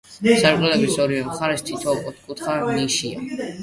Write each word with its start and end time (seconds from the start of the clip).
სარკმლების 0.43 0.95
ორივე 1.05 1.21
მხარეს 1.29 1.67
თითო 1.71 1.97
ოთკუთხა 2.09 2.61
ნიშია. 2.83 3.29